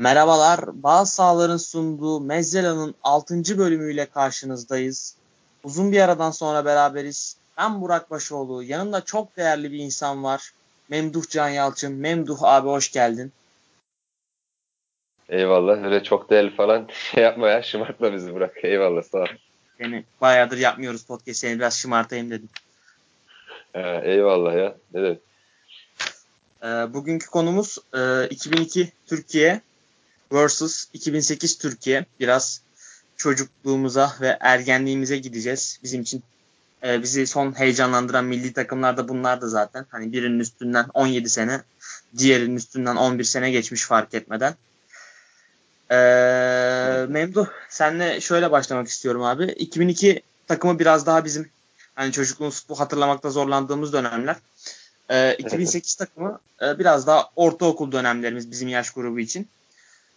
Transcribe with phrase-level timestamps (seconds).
[0.00, 3.58] Merhabalar, Bazı Sahaların sunduğu Mezzela'nın 6.
[3.58, 5.16] bölümüyle karşınızdayız.
[5.64, 7.36] Uzun bir aradan sonra beraberiz.
[7.58, 10.50] Ben Burak Başoğlu, yanımda çok değerli bir insan var.
[10.88, 11.92] Memduh Can Yalçın.
[11.92, 13.32] Memduh abi hoş geldin.
[15.28, 18.64] Eyvallah, öyle çok değerli falan şey yapma ya, şımartma bizi Burak.
[18.64, 19.26] Eyvallah, sağ ol.
[19.78, 22.48] Yani bayağıdır yapmıyoruz podcast, seni biraz şımartayım dedim.
[23.74, 25.20] Ee, eyvallah ya, ne demek.
[26.62, 29.60] Ee, bugünkü konumuz e, 2002 Türkiye
[30.32, 32.06] versus 2008 Türkiye.
[32.20, 32.62] Biraz
[33.16, 35.78] çocukluğumuza ve ergenliğimize gideceğiz.
[35.82, 36.22] Bizim için
[36.82, 39.86] e, bizi son heyecanlandıran milli takımlar da bunlar da zaten.
[39.90, 41.60] Hani birinin üstünden 17 sene,
[42.18, 44.54] diğerinin üstünden 11 sene geçmiş fark etmeden.
[45.90, 49.44] Ee, Memduh senle şöyle başlamak istiyorum abi.
[49.44, 51.50] 2002 takımı biraz daha bizim
[51.94, 54.36] hani çocukluğumuz bu hatırlamakta zorlandığımız dönemler.
[55.10, 59.48] Ee, 2008 takımı e, biraz daha ortaokul dönemlerimiz bizim yaş grubu için.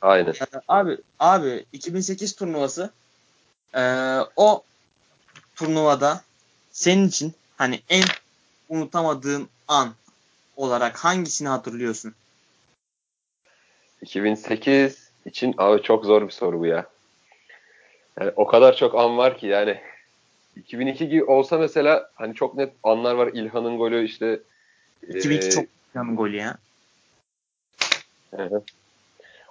[0.03, 0.31] Aynen.
[0.31, 2.91] Ee, abi abi 2008 turnuvası
[3.75, 3.81] e,
[4.36, 4.64] o
[5.55, 6.22] turnuvada
[6.72, 8.03] senin için hani en
[8.69, 9.94] unutamadığın an
[10.55, 12.14] olarak hangisini hatırlıyorsun?
[14.02, 16.86] 2008 için abi çok zor bir soru bu ya.
[18.20, 19.81] Yani o kadar çok an var ki yani
[20.55, 23.27] 2002 gibi olsa mesela hani çok net anlar var.
[23.27, 24.39] İlhan'ın golü işte
[25.09, 26.58] 2002 e, çok güzel golü ya.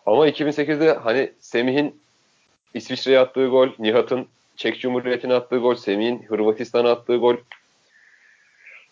[0.06, 2.00] Ama 2008'de hani Semih'in
[2.75, 7.36] İsviçre'ye attığı gol, Nihat'ın Çek Cumhuriyeti'ne attığı gol, Semih'in Hırvatistan'a attığı gol.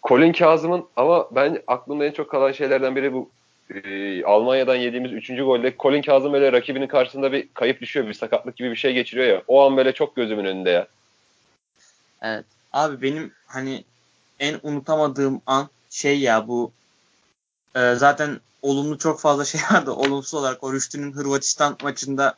[0.02, 3.30] Colin Kazım'ın ama ben aklımda en çok kalan şeylerden biri bu
[3.74, 5.28] e, Almanya'dan yediğimiz 3.
[5.28, 9.26] golde Colin Kazım böyle rakibinin karşısında bir kayıp düşüyor, bir sakatlık gibi bir şey geçiriyor
[9.26, 9.42] ya.
[9.48, 10.86] O an böyle çok gözümün önünde ya.
[12.22, 12.44] Evet.
[12.72, 13.84] Abi benim hani
[14.40, 16.72] en unutamadığım an şey ya bu
[17.76, 19.92] e, zaten olumlu çok fazla şey vardı.
[19.92, 22.34] Olumsuz olarak o Rüştü'nün Hırvatistan maçında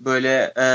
[0.00, 0.66] böyle e,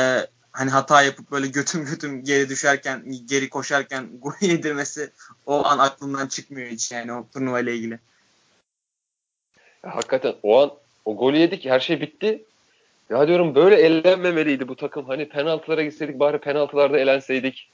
[0.51, 5.09] hani hata yapıp böyle götüm götüm geri düşerken, geri koşarken gol yedirmesi
[5.45, 7.99] o an aklımdan çıkmıyor hiç yani o turnuva ile ilgili.
[9.83, 10.71] Ya, hakikaten o an
[11.05, 12.43] o golü yedik her şey bitti.
[13.09, 15.05] Ya diyorum böyle elenmemeliydi bu takım.
[15.05, 17.69] Hani penaltılara gitseydik bari penaltılarda elenseydik.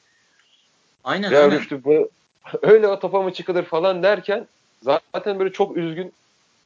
[1.03, 1.59] Aynen ya aynen.
[1.59, 2.09] Rüştü bu
[2.61, 4.47] öyle o topa mı çıkılır falan derken
[4.81, 6.13] zaten böyle çok üzgün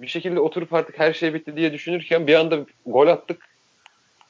[0.02, 3.50] bir şekilde oturup artık her şey bitti diye düşünürken bir anda gol attık.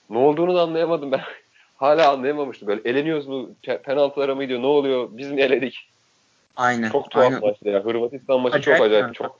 [0.10, 1.22] Ne olduğunu da anlayamadım ben.
[1.76, 2.68] Hala anlayamamıştım.
[2.68, 3.50] Böyle eleniyoruz mu?
[3.84, 4.62] Penaltılara mı gidiyor?
[4.62, 5.10] Ne oluyor?
[5.12, 5.90] Biz mi eledik?
[6.56, 6.90] Aynen.
[6.92, 7.42] Çok tuhaf aynen.
[7.42, 7.86] maçtı ya.
[7.86, 9.04] Hırvatistan maçı Acayip çok acayip.
[9.04, 9.14] yani.
[9.14, 9.40] Çok.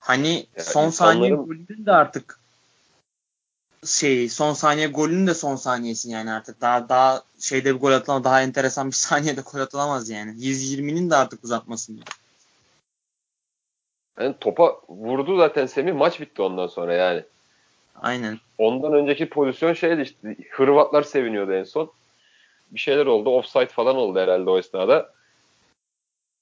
[0.00, 2.40] Hani Yani son saniye insanların- golünün de artık
[3.86, 8.24] şey son saniye golünün de son saniyesi yani artık daha daha şeyde bir gol atılamaz
[8.24, 10.30] daha enteresan bir saniyede gol atılamaz yani.
[10.30, 12.02] 120'nin de artık uzatmasında.
[14.20, 15.92] Yani topa vurdu zaten Semih.
[15.92, 17.24] Maç bitti ondan sonra yani.
[17.96, 18.38] Aynen.
[18.58, 20.36] Ondan önceki pozisyon şeydi işte.
[20.50, 21.92] Hırvatlar seviniyordu en son.
[22.70, 23.30] Bir şeyler oldu.
[23.30, 25.12] Offside falan oldu herhalde o esnada.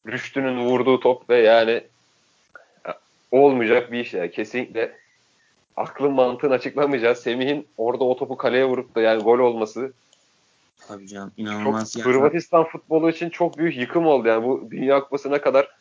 [0.07, 1.83] Rüştü'nün vurduğu top ve yani
[2.87, 2.99] ya,
[3.33, 4.31] olmayacak bir iş ya.
[4.31, 4.97] Kesinlikle
[5.77, 9.93] aklın mantığın açıklamayacağı Semih'in orada o topu kaleye vurup da yani gol olması
[10.89, 12.05] Tabii canım çok inanılmaz yani.
[12.05, 14.29] Hırvatistan futbolu için çok büyük yıkım oldu.
[14.29, 15.78] Yani bu Dünya Kupası'na kadar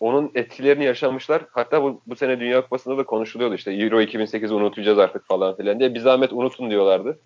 [0.00, 1.42] onun etkilerini yaşamışlar.
[1.52, 5.78] Hatta bu, bu sene Dünya Kupası'nda da konuşuluyordu işte Euro 2008 unutacağız artık falan filan
[5.78, 5.94] diye.
[5.94, 7.18] Bir zahmet unutun diyorlardı.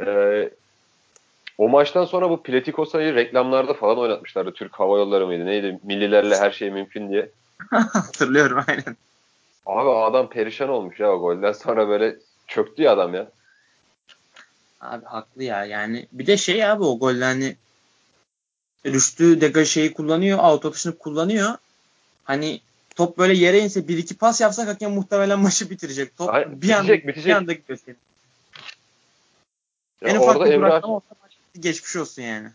[0.00, 0.50] Ee,
[1.58, 4.52] o maçtan sonra bu Platikosa'yı reklamlarda falan oynatmışlardı.
[4.52, 5.80] Türk Hava Yolları mıydı neydi?
[5.82, 7.30] Millilerle her şey mümkün diye.
[7.70, 8.96] Hatırlıyorum aynen.
[9.66, 12.16] Abi adam perişan olmuş ya o golden sonra böyle
[12.46, 13.30] çöktü ya adam ya.
[14.80, 16.06] Abi haklı ya yani.
[16.12, 17.56] Bir de şey abi o golle hani
[18.86, 20.38] Rüştü Dega şeyi kullanıyor.
[20.38, 21.54] Auto atışını kullanıyor.
[22.24, 22.60] Hani
[22.96, 26.16] top böyle yere inse bir iki pas yapsak hakem muhtemelen maçı bitirecek.
[26.16, 27.26] Top Ay, bir anda bitecek, bitecek.
[27.26, 27.98] bir anda gidiyor senin.
[30.02, 32.48] Ya En ufak bir duraklama olsa maç geçmiş olsun yani.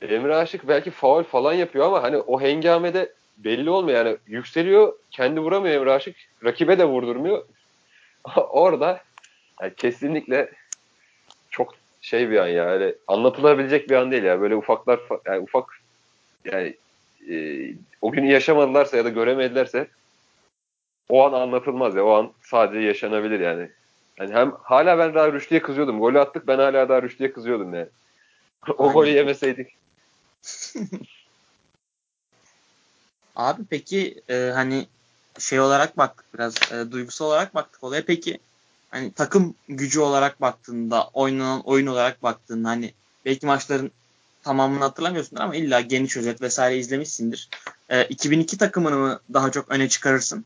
[0.00, 4.06] Emre Aşık belki faul falan yapıyor ama hani o hengamede belli olmuyor.
[4.06, 6.16] Yani yükseliyor, kendi vuramıyor Emre Aşık.
[6.44, 7.44] Rakibe de vurdurmuyor.
[8.36, 9.04] Orada
[9.62, 10.52] yani kesinlikle
[11.50, 12.66] çok şey bir an ya.
[12.66, 14.40] Öyle anlatılabilecek bir an değil ya.
[14.40, 15.64] Böyle ufaklar fa- yani ufak
[16.44, 16.76] yani
[17.30, 17.66] e,
[18.00, 19.88] o günü yaşamadılarsa ya da göremedilerse
[21.08, 22.04] o an anlatılmaz ya.
[22.04, 23.70] O an sadece yaşanabilir yani.
[24.18, 26.00] Yani hem hala ben daha Rüştü'ye kızıyordum.
[26.00, 27.88] Golü attık ben hala daha Rüştü'ye kızıyordum yani.
[28.78, 29.68] o golü yemeseydik.
[33.36, 34.86] Abi peki e, hani
[35.38, 38.04] şey olarak baktık biraz e, duygusal olarak baktık olaya.
[38.06, 38.38] Peki
[38.94, 42.94] hani takım gücü olarak baktığında oynanan oyun olarak baktığında hani
[43.24, 43.90] belki maçların
[44.42, 47.48] tamamını hatırlamıyorsundur ama illa geniş özet vesaire izlemişsindir.
[47.88, 50.44] E, 2002 takımını mı daha çok öne çıkarırsın?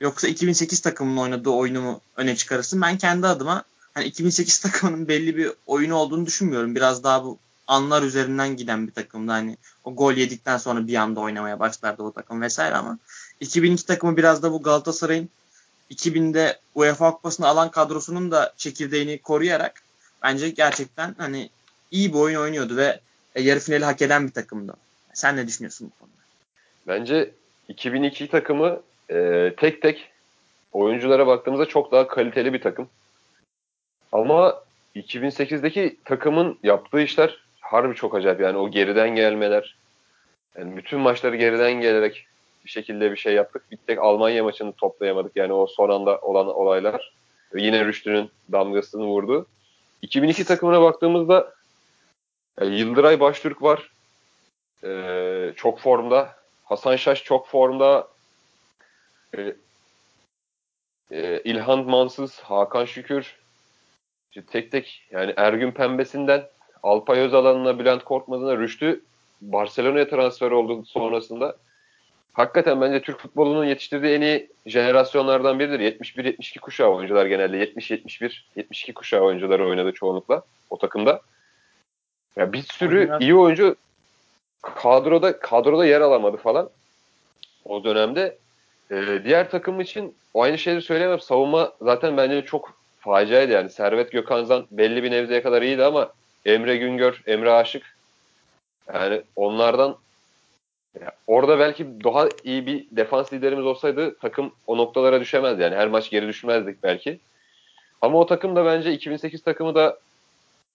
[0.00, 2.82] Yoksa 2008 takımının oynadığı oyunu mu öne çıkarırsın?
[2.82, 3.64] Ben kendi adıma
[3.94, 6.74] hani 2008 takımının belli bir oyunu olduğunu düşünmüyorum.
[6.74, 9.32] Biraz daha bu anlar üzerinden giden bir takımdı.
[9.32, 12.98] Hani o gol yedikten sonra bir anda oynamaya başlardı o takım vesaire ama
[13.40, 15.28] 2002 takımı biraz da bu Galatasaray'ın
[15.92, 19.82] 2000'de UEFA Kupası'nı alan kadrosunun da çekirdeğini koruyarak
[20.22, 21.50] bence gerçekten hani
[21.90, 23.00] iyi bir oyun oynuyordu ve
[23.36, 24.74] yarı finali hak eden bir takımdı.
[25.14, 26.16] Sen ne düşünüyorsun bu konuda?
[26.86, 27.30] Bence
[27.68, 28.80] 2002 takımı
[29.10, 30.10] e, tek tek
[30.72, 32.88] oyunculara baktığımızda çok daha kaliteli bir takım.
[34.12, 34.62] Ama
[34.96, 38.40] 2008'deki takımın yaptığı işler harbi çok acayip.
[38.40, 39.76] Yani o geriden gelmeler.
[40.58, 42.26] Yani bütün maçları geriden gelerek
[42.64, 43.70] bir şekilde bir şey yaptık.
[43.70, 45.36] Bir tek Almanya maçını toplayamadık.
[45.36, 47.12] Yani o son anda olan olaylar.
[47.54, 49.46] Yine Rüştü'nün damgasını vurdu.
[50.02, 51.54] 2002 takımına baktığımızda
[52.60, 53.90] yani Yıldıray Baştürk var.
[54.84, 56.36] Ee, çok formda.
[56.64, 58.08] Hasan Şaş çok formda.
[59.36, 59.54] Ee,
[61.10, 63.36] e, İlhan Mansız, Hakan Şükür.
[64.30, 66.48] İşte tek tek yani Ergün Pembesi'nden
[66.82, 69.02] Alpay Özalan'ına, Bülent Korkmaz'ına, Rüştü
[69.40, 71.56] Barcelona'ya transfer oldu sonrasında.
[72.32, 75.80] Hakikaten bence Türk futbolunun yetiştirdiği en iyi jenerasyonlardan biridir.
[75.80, 77.64] 71-72 kuşağı oyuncular genelde.
[77.64, 81.20] 70-71-72 kuşağı oyuncuları oynadı çoğunlukla o takımda.
[82.36, 83.20] Ya bir sürü Aynen.
[83.20, 83.76] iyi oyuncu
[84.62, 86.70] kadroda kadroda yer alamadı falan
[87.64, 88.38] o dönemde.
[88.90, 91.20] Ee, diğer takım için o aynı şeyi söyleyemem.
[91.20, 93.70] Savunma zaten bence çok faciaydı yani.
[93.70, 96.12] Servet Gökhanzan belli bir nevzeye kadar iyiydi ama
[96.46, 97.96] Emre Güngör, Emre Aşık
[98.94, 99.96] yani onlardan
[101.00, 105.62] ya orada belki daha iyi bir defans liderimiz olsaydı takım o noktalara düşemezdi.
[105.62, 107.18] Yani her maç geri düşmezdik belki.
[108.00, 109.98] Ama o takım da bence 2008 takımı da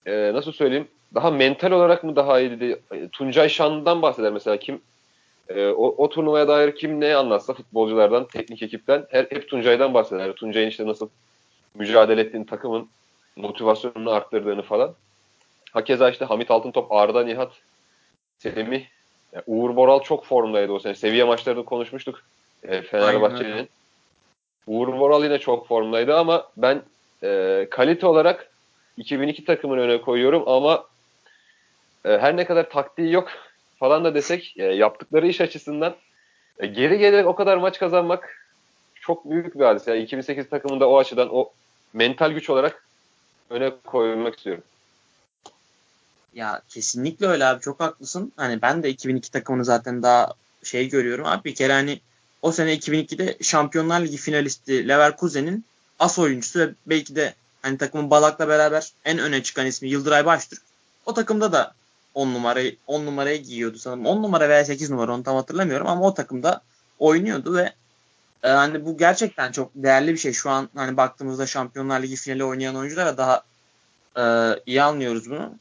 [0.06, 2.80] e, nasıl söyleyeyim daha mental olarak mı daha iyiydi?
[3.12, 4.80] Tuncay Şanlı'dan bahseder mesela kim
[5.48, 10.32] e, o, o turnuvaya dair kim ne anlatsa futbolculardan, teknik ekipten her, hep Tuncay'dan bahseder.
[10.32, 11.08] Tuncay'ın işte nasıl
[11.74, 12.88] mücadele ettiğini, takımın
[13.36, 14.94] motivasyonunu arttırdığını falan.
[15.72, 17.52] Hakeza işte Hamit Altıntop, Arda Nihat,
[18.38, 18.84] Semih,
[19.32, 20.94] yani Uğur Boral çok formdaydı o sene.
[20.94, 22.22] Seviye maçlarını konuşmuştuk
[22.62, 23.68] e, Fenerbahçe'nin.
[24.66, 26.82] Uğur Boral yine çok formdaydı ama ben
[27.22, 28.50] e, kalite olarak
[28.96, 30.84] 2002 takımını öne koyuyorum ama
[32.04, 33.28] e, her ne kadar taktiği yok
[33.78, 35.94] falan da desek e, yaptıkları iş açısından
[36.58, 38.46] e, geri gelerek o kadar maç kazanmak
[39.00, 39.90] çok büyük bir hadise.
[39.90, 41.50] Yani 2008 takımında o açıdan o
[41.92, 42.84] mental güç olarak
[43.50, 44.64] öne koymak istiyorum.
[46.34, 48.32] Ya kesinlikle öyle abi çok haklısın.
[48.36, 52.00] Hani ben de 2002 takımını zaten daha şey görüyorum abi bir kere hani
[52.42, 55.64] o sene 2002'de Şampiyonlar Ligi finalisti Leverkusen'in
[55.98, 60.62] as oyuncusu ve belki de hani takımın Balak'la beraber en öne çıkan ismi Yıldıray Baştürk.
[61.06, 61.74] O takımda da
[62.14, 64.06] 10 numarayı 10 numarayı giyiyordu sanırım.
[64.06, 66.60] 10 numara veya 8 numara onu tam hatırlamıyorum ama o takımda
[66.98, 67.72] oynuyordu ve
[68.42, 70.32] e, hani bu gerçekten çok değerli bir şey.
[70.32, 73.42] Şu an hani baktığımızda Şampiyonlar Ligi finali oynayan oyunculara daha
[74.16, 74.22] e,
[74.66, 75.54] iyi anlıyoruz bunu.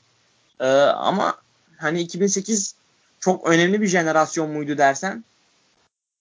[0.59, 1.38] E, ama
[1.77, 2.75] hani 2008
[3.19, 5.24] çok önemli bir jenerasyon muydu dersen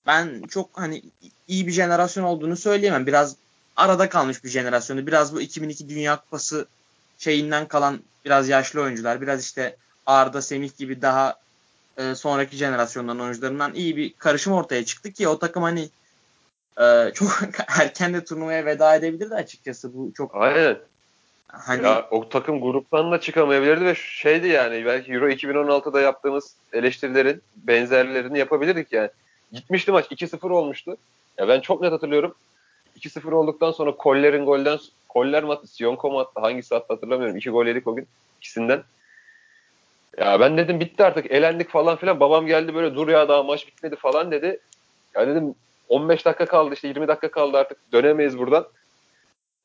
[0.07, 1.03] ben çok hani
[1.49, 3.07] iyi bir jenerasyon olduğunu söyleyemem.
[3.07, 3.37] Biraz
[3.77, 5.07] arada kalmış bir jenerasyonu.
[5.07, 6.67] Biraz bu 2002 Dünya Kupası
[7.19, 11.35] şeyinden kalan biraz yaşlı oyuncular, biraz işte Arda, Semih gibi daha
[11.97, 15.89] e, sonraki jenerasyondan oyuncularından iyi bir karışım ortaya çıktı ki o takım hani
[16.81, 17.31] e, çok
[17.81, 19.95] erken de turnuvaya veda edebilirdi açıkçası.
[19.95, 20.79] Bu çok Aynen.
[21.59, 21.87] Hani...
[21.87, 28.39] Ya, o takım gruptan da çıkamayabilirdi ve şeydi yani belki Euro 2016'da yaptığımız eleştirilerin benzerlerini
[28.39, 29.11] yapabilirdik yani.
[29.53, 30.97] Gitmişti maç 2-0 olmuştu.
[31.39, 32.35] Ya ben çok net hatırlıyorum.
[32.99, 37.37] 2-0 olduktan sonra Koller'in golden Koller mi attı, Sionko mu attı, hangisi attı hatırlamıyorum.
[37.37, 38.09] İki gol yedik o gün
[38.41, 38.83] ikisinden.
[40.19, 42.21] Ya ben dedim bitti artık elendik falan filan.
[42.21, 44.61] Babam geldi böyle dur ya daha maç bitmedi falan dedi.
[45.15, 45.55] Ya dedim
[45.89, 48.67] 15 dakika kaldı işte 20 dakika kaldı artık dönemeyiz buradan.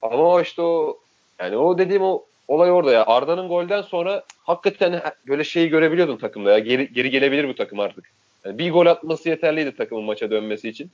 [0.02, 1.00] Ama işte o
[1.42, 3.06] yani o dediğim o olay orada ya.
[3.06, 6.60] Arda'nın golden sonra hakikaten böyle şeyi görebiliyordum takımda ya.
[6.60, 8.12] Geri, geri gelebilir bu takım artık.
[8.46, 10.92] Yani bir gol atması yeterliydi takımın maça dönmesi için.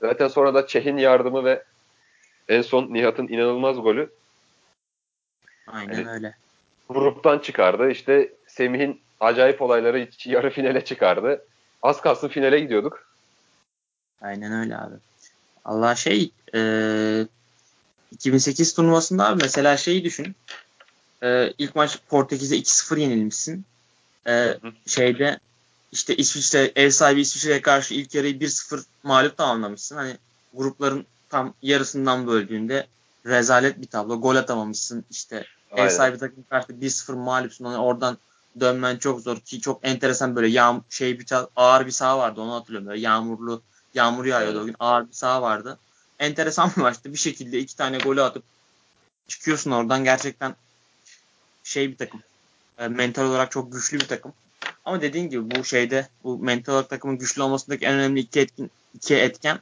[0.00, 1.62] Zaten sonra da Çeh'in yardımı ve
[2.48, 4.10] en son Nihat'ın inanılmaz golü.
[5.66, 6.34] Aynen yani, öyle.
[6.88, 7.90] Gruptan çıkardı.
[7.90, 11.44] İşte Semih'in acayip olayları yarı finale çıkardı.
[11.82, 13.06] Az kalsın finale gidiyorduk.
[14.20, 14.94] Aynen öyle abi.
[15.64, 16.60] Allah şey e,
[18.12, 20.36] 2008 turnuvasında abi mesela şeyi düşün.
[21.22, 23.64] E, ilk maç Portekiz'e 2-0 yenilmişsin.
[24.26, 25.38] E, şeyde
[25.92, 29.96] işte İsviçre ev sahibi İsviçre'ye karşı ilk yarıyı 1-0 mağlup tamamlamışsın.
[29.96, 30.16] Hani
[30.54, 32.86] grupların tam yarısından böldüğünde
[33.26, 34.20] rezalet bir tablo.
[34.20, 35.04] Gol atamamışsın.
[35.10, 35.86] İşte Aynen.
[35.86, 37.64] ev sahibi takım karşı 1-0 mağlupsun.
[37.64, 38.18] Hani oradan
[38.60, 41.26] dönmen çok zor ki çok enteresan böyle yağm şey bir
[41.56, 42.88] ağır bir saha vardı onu hatırlıyorum.
[42.88, 43.62] Böyle yağmurlu
[43.94, 44.62] yağmur yağıyordu evet.
[44.62, 45.78] o gün ağır bir saha vardı.
[46.20, 47.12] Enteresan bir maçtı.
[47.12, 48.44] Bir şekilde iki tane golü atıp
[49.28, 50.04] çıkıyorsun oradan.
[50.04, 50.54] Gerçekten
[51.64, 52.22] şey bir takım.
[52.78, 54.32] E, mental olarak çok güçlü bir takım.
[54.84, 58.70] Ama dediğin gibi bu şeyde bu mental olarak takımın güçlü olmasındaki en önemli iki etkin
[58.94, 59.58] iki etken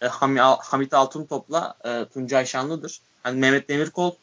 [0.00, 3.00] e, Hamit Altın topla e, Tuncay Şanlı'dır.
[3.22, 4.14] Hani Mehmet Demirkol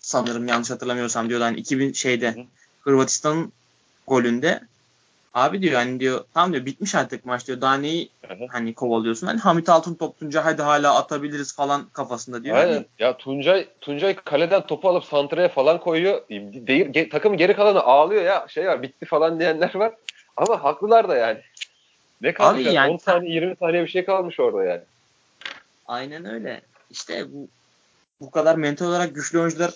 [0.00, 2.46] sanırım yanlış hatırlamıyorsam diyor hani 2000 şeyde
[2.80, 3.52] Hırvatistan'ın
[4.06, 4.60] golünde
[5.34, 8.10] abi diyor hani diyor tam diyor bitmiş artık maç diyor daha neyi
[8.48, 12.56] hani kovalıyorsun hani Hamit Altın top Tuncay hadi hala atabiliriz falan kafasında diyor.
[12.56, 12.72] Aynen.
[12.72, 16.28] Hani, ya Tuncay Tuncay kaleden topu alıp santraya falan koyuyor.
[16.30, 19.94] Değil, ge, takım geri kalanı ağlıyor ya şey var bitti falan diyenler var.
[20.36, 21.38] Ama haklılar da yani.
[22.22, 22.66] Ne kalmış?
[22.66, 24.82] Abi yani, 10 saniye 20 saniye bir şey kalmış orada yani.
[25.86, 26.60] Aynen öyle.
[26.90, 27.48] İşte bu
[28.20, 29.70] bu kadar mental olarak güçlü oyuncular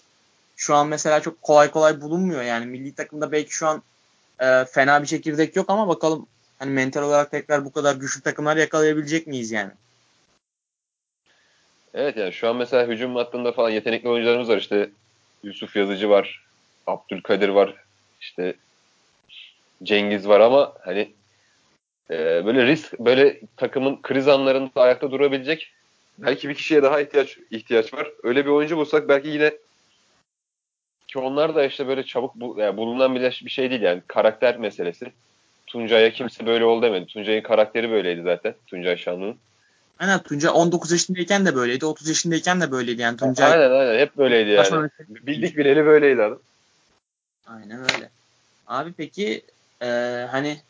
[0.57, 3.83] şu an mesela çok kolay kolay bulunmuyor yani milli takımda belki şu an
[4.43, 6.27] e, fena bir çekirdek yok ama bakalım
[6.59, 9.71] hani mental olarak tekrar bu kadar güçlü takımlar yakalayabilecek miyiz yani?
[11.95, 14.91] Evet yani şu an mesela hücum hattında falan yetenekli oyuncularımız var işte
[15.43, 16.45] Yusuf Yazıcı var,
[16.87, 17.75] Abdülkadir var,
[18.21, 18.55] işte
[19.83, 21.13] Cengiz var ama hani
[22.11, 25.73] e, böyle risk böyle takımın kriz anlarında ayakta durabilecek
[26.19, 28.11] belki bir kişiye daha ihtiyaç ihtiyaç var.
[28.23, 29.53] Öyle bir oyuncu bulsak belki yine
[31.13, 34.57] ki onlar da işte böyle çabuk bu, yani bulunan bir, bir şey değil yani karakter
[34.57, 35.13] meselesi.
[35.67, 37.07] Tuncay'a kimse böyle ol demedi.
[37.07, 38.55] Tuncay'ın karakteri böyleydi zaten.
[38.67, 39.37] Tuncay Şanlı'nın.
[39.99, 41.87] Aynen Tuncay 19 yaşındayken de böyleydi.
[41.87, 43.53] 30 yaşındayken de böyleydi yani Tuncay.
[43.53, 44.91] Aynen aynen hep böyleydi yani.
[45.09, 46.39] Bildik bileli böyleydi adam.
[47.47, 48.11] Aynen öyle.
[48.67, 49.43] Abi peki
[49.83, 49.87] e,
[50.31, 50.61] hani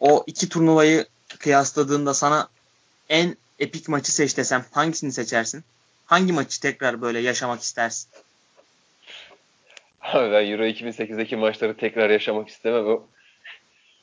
[0.00, 1.06] o iki turnuvayı
[1.38, 2.48] kıyasladığında sana
[3.08, 5.64] en epik maçı seç desem hangisini seçersin?
[6.06, 8.10] Hangi maçı tekrar böyle yaşamak istersin?
[10.00, 12.86] Abi ben Euro 2008'deki maçları tekrar yaşamak istemem.
[12.86, 13.06] O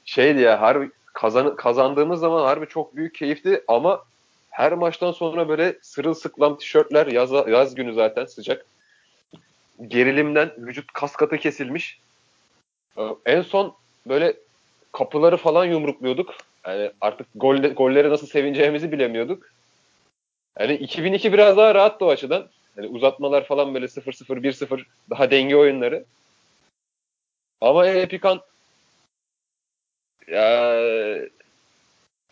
[0.06, 4.04] şeydi ya harbi kazan, kazandığımız zaman harbi çok büyük keyifti ama
[4.50, 8.66] her maçtan sonra böyle sırılsıklam tişörtler yaz, yaz günü zaten sıcak.
[9.88, 12.00] Gerilimden vücut kas katı kesilmiş.
[13.26, 13.76] En son
[14.08, 14.34] böyle
[14.92, 16.36] kapıları falan yumrukluyorduk.
[16.68, 19.50] Yani artık gol, golleri nasıl sevineceğimizi bilemiyorduk.
[20.60, 22.50] Yani 2002 biraz daha rahat o açıdan.
[22.78, 26.06] Yani uzatmalar falan böyle 0-0, 1-0 daha denge oyunları.
[27.62, 28.42] Ama Epikan
[30.28, 30.74] ya,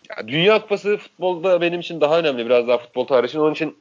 [0.10, 3.40] ya Dünya Kupası futbolda benim için daha önemli biraz daha futbol tarihi için.
[3.40, 3.78] Onun için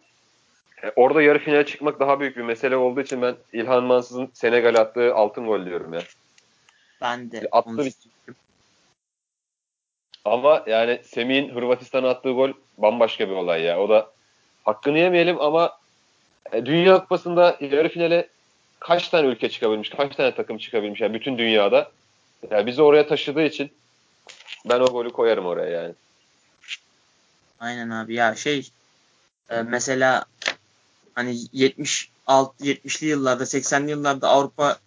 [0.82, 4.74] e, orada yarı finale çıkmak daha büyük bir mesele olduğu için ben İlhan Mansız'ın Senegal
[4.74, 6.02] attığı altın gol diyorum ya.
[7.02, 7.48] Ben de.
[7.52, 7.94] Attı bir...
[10.24, 13.80] Ama yani Semih'in Hırvatistan'a attığı gol bambaşka bir olay ya.
[13.80, 14.10] O da
[14.70, 15.78] hakkını yemeyelim ama
[16.52, 18.28] e, Dünya Kupası'nda yarı finale
[18.80, 21.90] kaç tane ülke çıkabilmiş, kaç tane takım çıkabilmiş yani bütün dünyada.
[22.50, 23.70] Yani bizi oraya taşıdığı için
[24.64, 25.94] ben o golü koyarım oraya yani.
[27.60, 28.70] Aynen abi ya şey
[29.50, 30.24] e, mesela
[31.14, 34.78] hani 70 alt 70'li yıllarda 80'li yıllarda Avrupa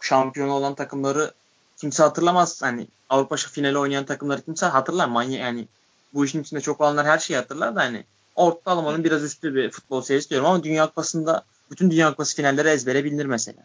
[0.00, 1.32] şampiyonu olan takımları
[1.76, 2.62] kimse hatırlamaz.
[2.62, 5.08] Hani Avrupa finali oynayan takımları kimse hatırlar.
[5.08, 5.68] Manya yani
[6.14, 8.04] bu işin içinde çok olanlar her şeyi hatırlar da hani
[8.36, 13.04] ortalamanın biraz üstü bir futbol serisi diyorum ama Dünya Kupası'nda bütün Dünya Kupası finalleri ezbere
[13.04, 13.62] bilinir mesela.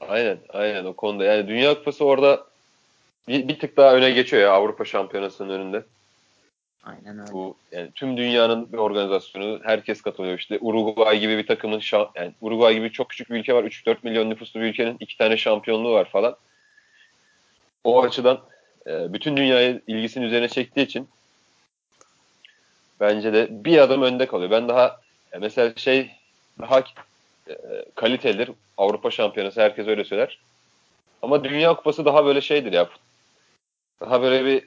[0.00, 1.24] Aynen, aynen o konuda.
[1.24, 2.46] Yani Dünya Kupası orada
[3.28, 5.84] bir, bir tık daha öne geçiyor ya Avrupa Şampiyonası'nın önünde.
[6.84, 7.32] Aynen öyle.
[7.32, 10.58] Bu yani tüm dünyanın bir organizasyonu, herkes katılıyor işte.
[10.60, 11.82] Uruguay gibi bir takımın
[12.14, 13.64] yani Uruguay gibi çok küçük bir ülke var.
[13.64, 16.36] 3-4 milyon nüfuslu bir ülkenin iki tane şampiyonluğu var falan.
[17.84, 18.40] O açıdan
[18.86, 21.08] e, bütün dünyayı ilgisini üzerine çektiği için
[23.00, 24.50] bence de bir adım önde kalıyor.
[24.50, 25.00] Ben daha
[25.40, 26.10] mesela şey
[26.60, 26.82] daha
[27.48, 27.54] e,
[27.94, 28.50] kalitelidir.
[28.76, 30.38] Avrupa Şampiyonası herkes öyle söyler.
[31.22, 32.88] Ama Dünya Kupası daha böyle şeydir ya.
[34.00, 34.64] Daha böyle bir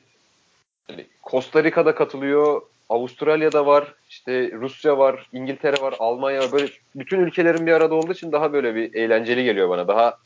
[0.88, 6.52] hani Costa Rica'da katılıyor, Avustralya'da var, işte Rusya var, İngiltere var, Almanya var.
[6.52, 9.88] Böyle bütün ülkelerin bir arada olduğu için daha böyle bir eğlenceli geliyor bana.
[9.88, 10.18] Daha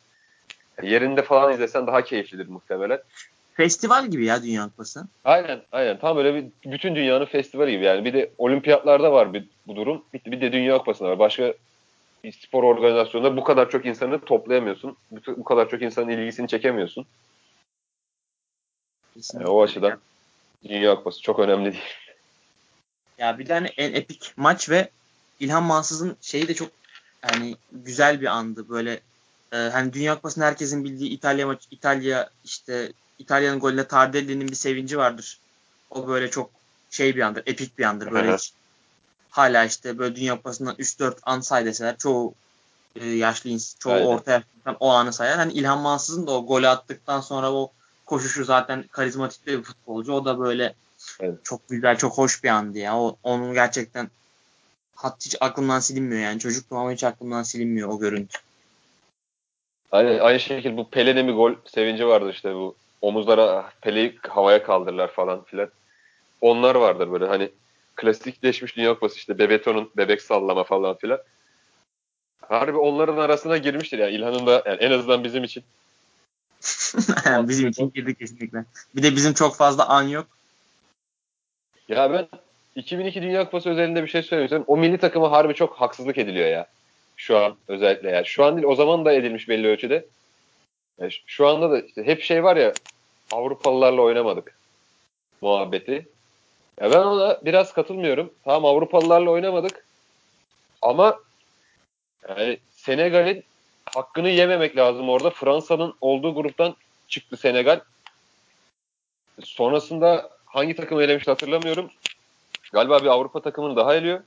[0.83, 2.99] yerinde falan izlesen daha keyiflidir muhtemelen.
[3.57, 5.07] Festival gibi ya Dünya Kupası.
[5.23, 5.99] Aynen aynen.
[5.99, 8.05] Tam böyle bir bütün dünyanın festivali gibi yani.
[8.05, 10.03] Bir de olimpiyatlarda var bir, bu durum.
[10.13, 11.19] Bir, bir de Dünya Kupası'nda var.
[11.19, 11.53] Başka
[12.23, 14.97] bir spor organizasyonunda bu kadar çok insanı toplayamıyorsun.
[15.11, 17.05] Bu, bu kadar çok insanın ilgisini çekemiyorsun.
[19.33, 19.99] Yani o açıdan
[20.63, 21.83] Dünya Kupası çok önemli değil.
[23.17, 24.89] Ya bir tane en epik maç ve
[25.39, 26.69] İlhan Mansız'ın şeyi de çok
[27.23, 28.69] yani güzel bir andı.
[28.69, 28.99] Böyle
[29.53, 34.97] e, hani Dünya Kupası'nda herkesin bildiği İtalya maç İtalya işte İtalya'nın golüne Tardelli'nin bir sevinci
[34.97, 35.39] vardır.
[35.89, 36.49] O böyle çok
[36.89, 38.11] şey bir andır, epik bir andır.
[38.11, 38.53] Böyle hiç,
[39.29, 42.33] hala işte böyle Dünya Kupası'ndan 3-4 an say deseler çoğu
[42.95, 44.05] e, yaşlı insan, çoğu Aynen.
[44.05, 44.47] orta yaşlı
[44.79, 45.37] o anı sayar.
[45.37, 47.71] Hani İlhan Mansız'ın da o golü attıktan sonra o
[48.05, 50.13] koşuşu zaten karizmatik bir futbolcu.
[50.13, 50.75] O da böyle
[51.19, 51.39] Evet.
[51.43, 52.99] Çok güzel, çok hoş bir andı ya.
[52.99, 54.09] O, onun gerçekten
[54.95, 56.39] hat hiç aklımdan silinmiyor yani.
[56.39, 58.39] Çocuktum ama hiç aklımdan silinmiyor o görüntü.
[59.91, 65.07] Aynı, aynı şekilde bu Pele'nin bir gol sevinci vardı işte bu omuzlara Pele'yi havaya kaldırırlar
[65.07, 65.69] falan filan.
[66.41, 67.49] Onlar vardır böyle hani
[67.95, 71.19] klasikleşmiş Dünya Kupası işte Bebeto'nun bebek sallama falan filan.
[72.41, 75.63] Harbi onların arasına girmiştir yani İlhan'ın da yani en azından bizim için.
[77.27, 78.65] bizim için girdi kesinlikle.
[78.95, 80.27] Bir de bizim çok fazla an yok.
[81.87, 82.27] Ya ben
[82.75, 84.63] 2002 Dünya Kupası özelinde bir şey söyleyeyim.
[84.67, 86.67] O milli takıma harbi çok haksızlık ediliyor ya.
[87.17, 88.25] Şu an özellikle yani.
[88.25, 90.05] Şu an değil o zaman da edilmiş belli ölçüde.
[90.99, 92.73] Yani şu anda da işte hep şey var ya
[93.31, 94.57] Avrupalılarla oynamadık
[95.41, 96.07] muhabbeti.
[96.81, 98.33] Ya ben ona biraz katılmıyorum.
[98.43, 99.85] Tamam Avrupalılarla oynamadık.
[100.81, 101.19] Ama
[102.29, 103.43] yani Senegal'in
[103.85, 105.29] hakkını yememek lazım orada.
[105.29, 106.75] Fransa'nın olduğu gruptan
[107.07, 107.79] çıktı Senegal.
[109.43, 111.91] Sonrasında hangi takımı elemişti hatırlamıyorum.
[112.73, 114.19] Galiba bir Avrupa takımını daha eliyor.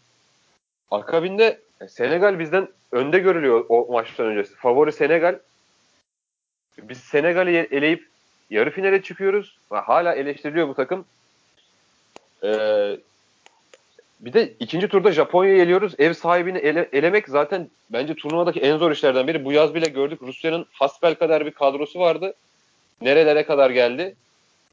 [0.90, 4.54] Akabinde Senegal bizden önde görülüyor o maçtan öncesi.
[4.54, 5.38] Favori Senegal.
[6.78, 8.08] Biz Senegal'i eleyip
[8.50, 9.58] yarı finale çıkıyoruz.
[9.70, 11.04] Hala eleştiriliyor bu takım.
[12.44, 12.96] Ee,
[14.20, 15.94] bir de ikinci turda Japonya'yı eliyoruz.
[15.98, 19.44] Ev sahibini ele, elemek zaten bence turnuvadaki en zor işlerden biri.
[19.44, 20.22] Bu yaz bile gördük.
[20.22, 22.34] Rusya'nın hasbel kadar bir kadrosu vardı.
[23.00, 24.14] Nerelere kadar geldi.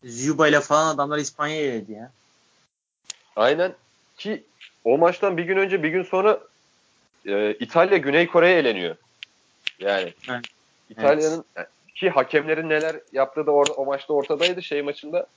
[0.03, 2.11] Zuba ile falan adamlar İspanya'ya eledi ya.
[3.35, 3.73] Aynen.
[4.17, 4.43] Ki
[4.83, 6.39] o maçtan bir gün önce bir gün sonra
[7.25, 8.95] e, İtalya Güney Kore'ye eleniyor.
[9.79, 10.45] Yani evet.
[10.89, 11.67] İtalya'nın evet.
[11.99, 15.27] Ki hakemlerin neler yaptığı da orada o maçta ortadaydı şey maçında.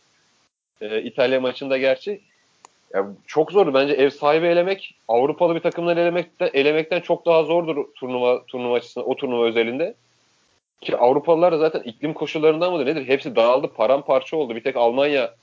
[0.80, 2.20] E, İtalya maçında gerçi.
[2.94, 7.84] Ya çok zordu bence ev sahibi elemek Avrupalı bir takımları elemekten elemekten çok daha zordur
[7.94, 9.94] turnuva turnuva açısından o turnuva özelinde.
[10.80, 13.08] Ki Avrupalılar da zaten iklim koşullarından mıdır nedir?
[13.08, 14.56] Hepsi dağıldı, paramparça oldu.
[14.56, 15.34] Bir tek Almanya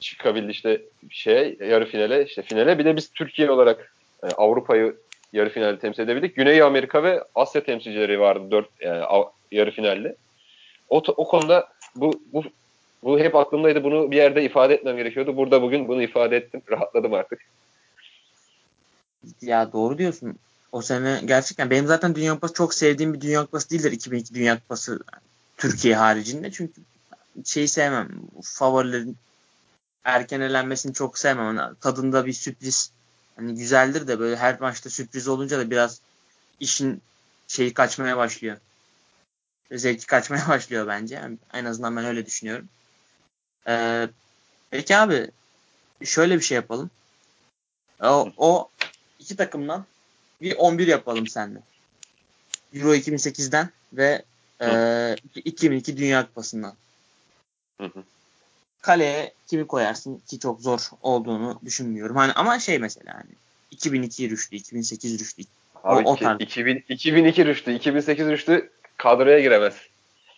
[0.00, 4.96] çıkabildi işte şey yarı finale işte finale bir de biz Türkiye olarak yani e, Avrupa'yı
[5.32, 6.36] yarı finalde temsil edebildik.
[6.36, 9.04] Güney Amerika ve Asya temsilcileri vardı dört yani
[9.52, 10.16] yarı finalde.
[10.88, 12.44] O, o konuda bu, bu
[13.02, 13.84] bu hep aklımdaydı.
[13.84, 15.36] Bunu bir yerde ifade etmem gerekiyordu.
[15.36, 16.62] Burada bugün bunu ifade ettim.
[16.70, 17.40] Rahatladım artık.
[19.42, 20.36] Ya doğru diyorsun.
[20.72, 24.58] O sene gerçekten benim zaten Dünya Kupası çok sevdiğim bir Dünya Kupası değildir 2002 Dünya
[24.58, 25.00] Kupası
[25.56, 26.50] Türkiye haricinde.
[26.50, 26.72] Çünkü
[27.44, 28.08] şeyi sevmem.
[28.42, 29.16] Favorilerin
[30.04, 31.56] erken elenmesini çok sevmem.
[31.56, 32.92] Yani tadında bir sürpriz
[33.40, 36.00] hani güzeldir de böyle her maçta sürpriz olunca da biraz
[36.60, 37.02] işin
[37.48, 38.56] şeyi kaçmaya başlıyor.
[39.72, 41.14] Zevki kaçmaya başlıyor bence.
[41.14, 42.68] Yani en azından ben öyle düşünüyorum.
[43.68, 44.08] Ee,
[44.70, 45.30] peki abi
[46.04, 46.90] şöyle bir şey yapalım.
[48.02, 48.70] O, o
[49.18, 49.84] iki takımdan
[50.40, 51.60] bir 11 yapalım seninle.
[52.74, 54.22] Euro 2008'den ve
[54.60, 56.74] e, 2002 Dünya Kupası'ndan.
[57.80, 58.04] Hı hı
[58.80, 62.16] kaleye kimi koyarsın ki çok zor olduğunu düşünmüyorum.
[62.16, 63.30] Hani ama şey mesela hani
[63.70, 65.42] 2002 rüştü, 2008 rüştü.
[65.84, 66.40] Abi o, o tarz.
[66.40, 69.74] 2000, 2002 rüştü, 2008 rüştü kadroya giremez.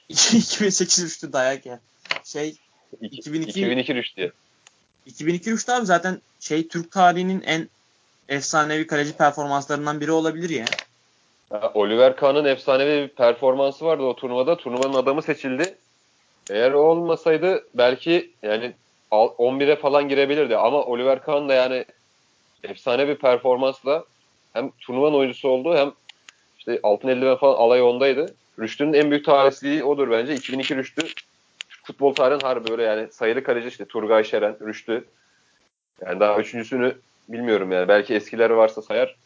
[0.09, 1.81] 2008 rüştü dayak ya.
[2.25, 2.57] Şey
[3.01, 4.33] 2002 2002 rüştü.
[5.07, 7.69] 2002 rüştü abi zaten şey Türk tarihinin en
[8.29, 10.65] efsanevi kaleci performanslarından biri olabilir ya.
[11.75, 14.57] Oliver Kahn'ın efsanevi bir performansı vardı o turnuvada.
[14.57, 15.79] Turnuvanın adamı seçildi.
[16.53, 18.73] Eğer o olmasaydı belki yani
[19.11, 21.85] 11'e falan girebilirdi ama Oliver Kahn da yani
[22.65, 24.05] efsane bir performansla
[24.53, 25.93] hem turnuvanın oyuncusu oldu hem
[26.59, 28.35] işte altın eldiven falan alay ondaydı.
[28.59, 30.35] Rüştü'nün en büyük tarihsizliği odur bence.
[30.35, 31.03] 2002 Rüştü
[31.83, 35.05] futbol tarihin harbi böyle yani sayılı kaleci işte Turgay Şeren, Rüştü.
[36.07, 36.97] Yani daha üçüncüsünü
[37.29, 37.89] bilmiyorum yani.
[37.89, 39.17] Belki eskiler varsa sayar.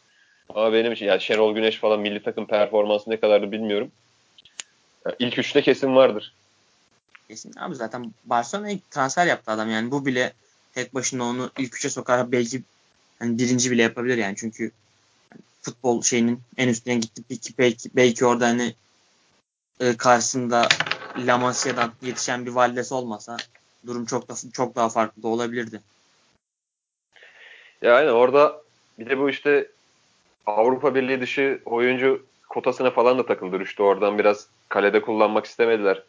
[0.49, 3.91] Ama benim için yani Şenol Güneş falan milli takım performansı ne kadardı bilmiyorum.
[5.05, 6.33] Yani ilk üçte kesin vardır.
[7.27, 7.53] Kesin.
[7.59, 9.91] Abi zaten Barcelona'ya transfer yaptı adam yani.
[9.91, 10.33] Bu bile
[10.73, 12.31] tek başına onu ilk üçe sokar.
[12.31, 12.63] Belki
[13.19, 14.35] hani birinci bile yapabilir yani.
[14.35, 14.71] Çünkü
[15.61, 17.23] futbol şeyinin en üstüne gitti.
[17.29, 18.75] Belki, belki, belki orada hani
[19.79, 20.67] e, karşısında
[21.17, 23.37] La Masia'dan yetişen bir Valdes olmasa
[23.87, 25.81] durum çok da çok daha farklı da olabilirdi.
[27.81, 28.61] Yani orada
[28.99, 29.71] bir de bu işte
[30.45, 33.59] Avrupa Birliği dışı oyuncu kotasına falan da takıldı.
[33.59, 33.83] Rüştü.
[33.83, 36.03] Oradan biraz kalede kullanmak istemediler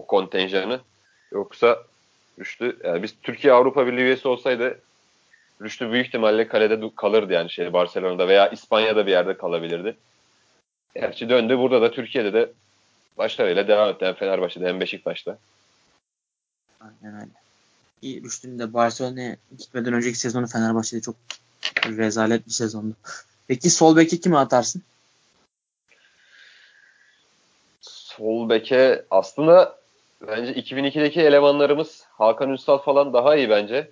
[0.00, 0.80] o kontenjanı.
[1.32, 1.82] Yoksa
[2.38, 4.80] Rüştü yani biz Türkiye Avrupa Birliği üyesi olsaydı
[5.62, 9.96] Rüştü büyük ihtimalle kalede kalırdı yani şey Barcelona'da veya İspanya'da bir yerde kalabilirdi.
[10.94, 12.52] Gerçi döndü burada da Türkiye'de de
[13.18, 14.06] başlarıyla devam etti.
[14.06, 15.38] Hem Fenerbahçe'de hem Beşiktaş'ta.
[16.80, 17.30] Aynen öyle.
[18.02, 21.16] İyi Rüştü'nün de Barcelona'ya gitmeden önceki sezonu Fenerbahçe'de çok
[21.86, 22.94] rezalet bir sezondu.
[23.48, 24.82] Peki sol beki kimi atarsın?
[27.80, 29.79] Sol beke aslında
[30.28, 33.90] bence 2002'deki elemanlarımız Hakan Ünsal falan daha iyi bence.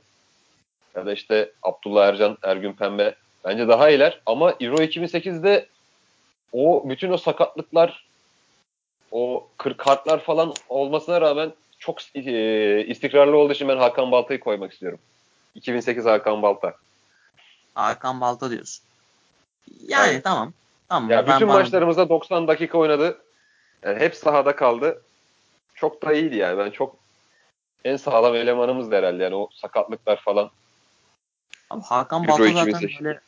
[0.95, 3.15] ya da işte Abdullah Ercan, Ergün Pembe
[3.45, 4.21] bence daha iyiler.
[4.27, 5.67] Ama Euro 2008'de
[6.53, 8.09] o bütün o sakatlıklar
[9.11, 14.73] o kırk kartlar falan olmasına rağmen çok e, istikrarlı olduğu için ben Hakan Balta'yı koymak
[14.73, 14.99] istiyorum.
[15.55, 16.75] 2008 Hakan Balta.
[17.75, 18.85] Hakan Balta diyorsun.
[19.89, 20.25] Yani evet.
[20.25, 20.53] tamam.
[20.89, 21.11] Tamam.
[21.11, 21.59] Ya bütün bana...
[21.59, 23.19] maçlarımızda 90 dakika oynadı.
[23.83, 25.03] Yani hep sahada kaldı.
[25.81, 26.59] Çok da iyiydi yani.
[26.59, 26.97] Ben çok
[27.85, 30.51] en sağlam elemanımız herhalde yani o sakatlıklar falan.
[31.71, 33.21] Abi Hakan Balta zaten böyle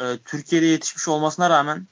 [0.00, 1.86] e, Türkiye'de yetişmiş olmasına rağmen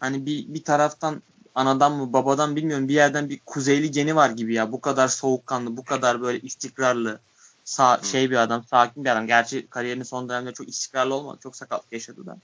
[0.00, 1.22] hani bir bir taraftan
[1.54, 4.72] anadan mı babadan bilmiyorum bir yerden bir kuzeyli geni var gibi ya.
[4.72, 7.20] Bu kadar soğukkanlı, bu kadar böyle istikrarlı,
[7.64, 9.26] sağ, şey bir adam, sakin bir adam.
[9.26, 11.38] Gerçi kariyerinin son döneminde çok istikrarlı olmadı.
[11.42, 12.36] Çok sakatlık yaşadı da.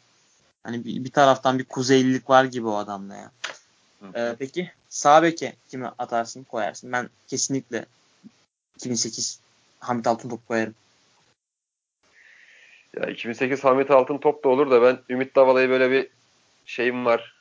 [0.62, 3.30] Hani bir, bir taraftan bir kuzeylilik var gibi o adamda ya.
[4.14, 6.92] Ee, peki sağ beke kimi atarsın koyarsın?
[6.92, 7.86] Ben kesinlikle
[8.76, 9.40] 2008
[9.78, 10.74] Hamit Altın top koyarım.
[12.96, 16.10] Ya 2008 Hamit Altın top da olur da ben Ümit Davala'yı böyle bir
[16.66, 17.34] şeyim var.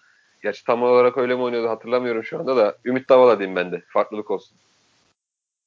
[0.44, 2.78] Gerçi tam olarak öyle mi oynuyordu hatırlamıyorum şu anda da.
[2.86, 3.84] Ümit Davala diyeyim ben de.
[3.88, 4.58] Farklılık olsun.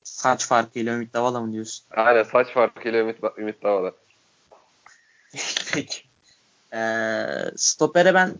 [0.02, 1.86] Saç farkıyla Ümit Davala mı diyorsun?
[1.90, 3.92] Aynen saç farkıyla Ümit, Ümit Davala.
[5.72, 6.02] Peki.
[6.72, 7.26] Ee,
[7.56, 8.34] stopere ben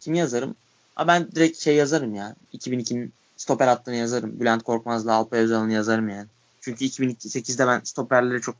[0.00, 0.56] kim yazarım?
[0.98, 2.34] Ha ben direkt şey yazarım ya.
[2.54, 4.40] 2002'nin stoper hattını yazarım.
[4.40, 6.26] Bülent Korkmaz'la Alpay Özal'ını yazarım yani.
[6.60, 8.54] Çünkü 2008'de ben stoperleri çok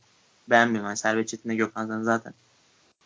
[0.49, 0.87] beğenmiyorum.
[0.87, 2.33] Yani Servet Çetin'le Gökhan'dan zaten.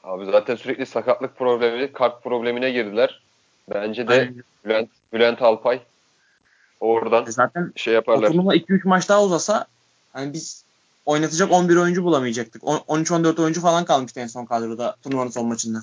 [0.03, 3.21] Abi zaten sürekli sakatlık problemi, kart problemine girdiler.
[3.73, 4.33] Bence de
[4.65, 5.81] Bülent, Bülent Alpay
[6.79, 8.27] oradan e zaten şey yaparlar.
[8.27, 9.65] Turnuva 2-3 maç daha uzasa
[10.13, 10.63] hani biz
[11.05, 12.63] oynatacak 11 oyuncu bulamayacaktık.
[12.63, 15.79] 13-14 oyuncu falan kalmıştı en son kadroda turnuvanın son maçında.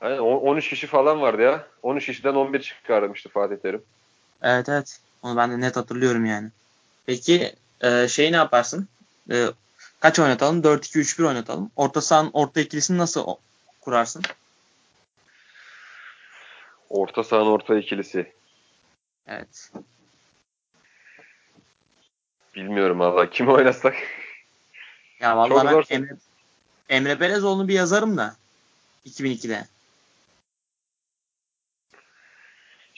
[0.00, 1.66] Aynen 13 kişi falan vardı ya.
[1.82, 3.82] 13 kişiden 11 çıkarmıştı Fatih Terim.
[4.42, 5.00] Evet evet.
[5.22, 6.48] Onu ben de net hatırlıyorum yani.
[7.06, 8.88] Peki e, şey ne yaparsın?
[9.30, 9.46] E,
[10.00, 10.60] kaç oynatalım?
[10.62, 11.70] 4-2-3-1 oynatalım.
[11.76, 13.26] Orta sahanın orta ikilisini nasıl
[13.80, 14.22] kurarsın?
[16.90, 18.32] Orta sahanın orta ikilisi.
[19.26, 19.72] Evet.
[22.54, 23.30] Bilmiyorum valla.
[23.30, 23.94] Kim oynasak?
[25.20, 25.84] Ya valla ben zor.
[25.90, 26.16] Emre,
[26.88, 28.36] Emre Belezoğlu'nu bir yazarım da.
[29.06, 29.64] 2002'de.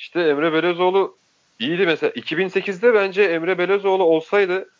[0.00, 1.16] İşte Emre Belezoğlu
[1.58, 2.10] iyiydi mesela.
[2.10, 4.70] 2008'de bence Emre Belezoğlu olsaydı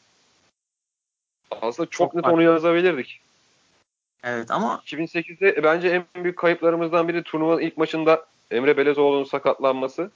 [1.50, 3.20] aslında çok, çok net onu yazabilirdik.
[4.24, 10.10] Evet ama 2008'de bence en büyük kayıplarımızdan biri turnuvanın ilk maçında Emre Belezoğlu'nun sakatlanması.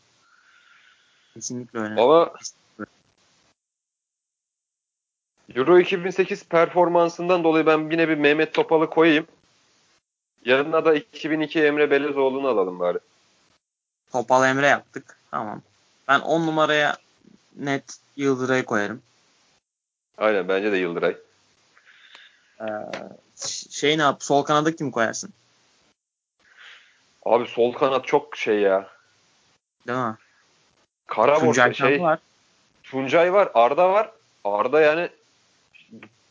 [1.35, 2.01] Kesinlikle öyle.
[2.01, 2.33] Ama
[5.55, 9.27] Euro 2008 performansından dolayı ben yine bir Mehmet Topal'ı koyayım.
[10.45, 12.99] Yanına da 2002 Emre Belezoğlu'nu alalım bari.
[14.14, 15.16] Topal Emre yaptık.
[15.31, 15.62] Tamam.
[16.09, 16.96] Ben 10 numaraya
[17.57, 17.85] net
[18.16, 19.03] Yıldıray'ı koyarım.
[20.18, 21.16] Aynen bence de Yıldıray.
[22.61, 22.64] Ee,
[23.70, 24.22] şey ne yap?
[24.22, 25.33] Sol kanada kim koyarsın?
[27.24, 28.88] Abi sol kanat çok şey ya.
[29.87, 30.16] Değil mi?
[31.07, 32.00] Kara Tuncay şey.
[32.00, 32.18] var.
[32.83, 33.50] Tuncay var.
[33.55, 34.11] Arda var.
[34.44, 35.09] Arda yani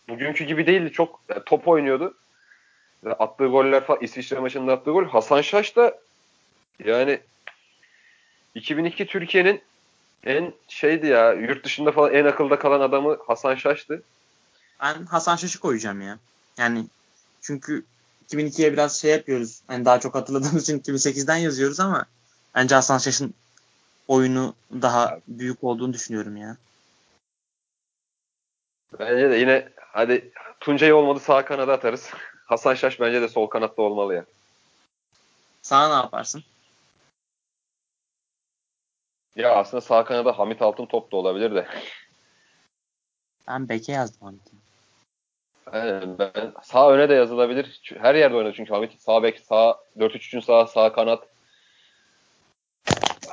[0.10, 0.92] bugünkü gibi değildi.
[0.92, 2.18] Çok yani top oynuyordu.
[3.20, 5.06] Attığı goller falan İsviçre maçında attığı gol.
[5.06, 6.00] Hasan Şaş da
[6.86, 7.20] yani
[8.56, 9.62] 2002 Türkiye'nin
[10.24, 14.04] en şeydi ya yurt dışında falan en akılda kalan adamı Hasan Şaş'tı.
[14.82, 16.20] Ben Hasan Şaş'ı koyacağım ya.
[16.58, 16.86] Yani
[17.42, 17.86] çünkü
[18.30, 19.62] 2002'ye biraz şey yapıyoruz.
[19.68, 22.06] Hani daha çok hatırladığımız için 2008'den yazıyoruz ama
[22.56, 23.34] bence Hasan Şaş'ın
[24.08, 26.58] oyunu daha büyük olduğunu düşünüyorum ya.
[29.00, 32.10] Bence de yine hadi Tuncay olmadı sağ kanada atarız.
[32.46, 34.26] Hasan Şaş bence de sol kanatta olmalı ya.
[35.62, 36.44] Sağ ne yaparsın?
[39.36, 41.68] Ya aslında sağ kanada Hamit Altın top da olabilir de.
[43.48, 44.52] Ben beke yazdım Hamit'i.
[46.20, 47.82] Ben sağ öne de yazılabilir.
[47.98, 51.28] Her yerde oynadı çünkü Hamit sağ bek, sağ 4-3-3'ün sağ, sağ kanat.